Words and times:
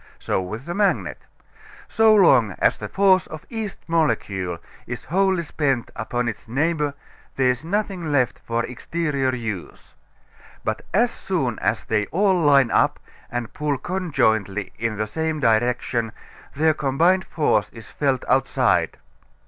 So 0.17 0.41
with 0.41 0.65
the 0.65 0.73
magnet. 0.73 1.19
So 1.87 2.15
long 2.15 2.55
as 2.57 2.75
the 2.75 2.89
force 2.89 3.27
of 3.27 3.45
each 3.51 3.75
molecule 3.87 4.57
is 4.87 5.03
wholly 5.03 5.43
spent 5.43 5.91
upon 5.95 6.27
its 6.27 6.47
neighbor 6.47 6.95
there 7.35 7.51
is 7.51 7.63
nothing 7.63 8.11
left 8.11 8.39
for 8.39 8.65
exterior 8.65 9.35
use. 9.35 9.93
But 10.63 10.81
as 10.91 11.11
soon 11.11 11.59
as 11.59 11.83
they 11.83 12.07
all 12.07 12.33
line 12.33 12.71
up 12.71 12.99
and 13.29 13.53
pull 13.53 13.77
conjointly 13.77 14.73
in 14.79 14.97
the 14.97 15.05
same 15.05 15.39
direction 15.39 16.13
their 16.55 16.73
combined 16.73 17.25
force 17.25 17.69
is 17.71 17.85
felt 17.85 18.25
outside. 18.27 18.97